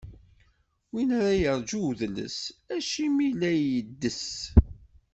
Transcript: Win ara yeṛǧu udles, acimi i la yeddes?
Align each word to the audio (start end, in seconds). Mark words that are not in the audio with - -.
Win 0.91 1.09
ara 1.17 1.33
yeṛǧu 1.41 1.79
udles, 1.89 2.37
acimi 2.75 3.23
i 3.27 3.31
la 3.39 3.51
yeddes? 3.55 4.23